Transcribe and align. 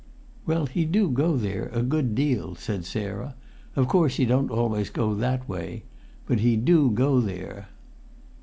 "Well, 0.47 0.65
he 0.65 0.85
do 0.85 1.11
go 1.11 1.37
there 1.37 1.69
a 1.71 1.83
good 1.83 2.15
deal," 2.15 2.55
said 2.55 2.85
Sarah. 2.85 3.35
"Of 3.75 3.87
course 3.87 4.15
he 4.15 4.25
don't 4.25 4.49
always 4.49 4.89
go 4.89 5.13
that 5.13 5.47
way; 5.47 5.83
but 6.25 6.39
he 6.39 6.55
do 6.57 6.89
go 6.89 7.19
there." 7.19 7.67